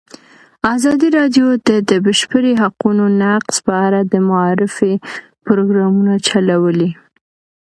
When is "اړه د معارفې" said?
3.85-4.93